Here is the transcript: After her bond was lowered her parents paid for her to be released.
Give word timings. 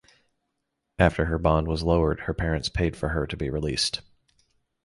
After 0.97 1.25
her 1.25 1.37
bond 1.37 1.67
was 1.67 1.83
lowered 1.83 2.21
her 2.21 2.33
parents 2.33 2.69
paid 2.69 2.97
for 2.97 3.09
her 3.09 3.27
to 3.27 3.37
be 3.37 3.51
released. 3.51 4.01